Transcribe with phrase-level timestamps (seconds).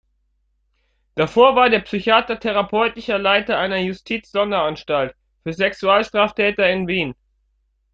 [1.13, 7.13] Davor war der Psychiater therapeutischer Leiter einer Justiz-Sonderanstalt für Sexualstraftäter in Wien.